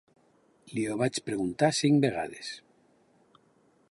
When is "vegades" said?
2.07-2.51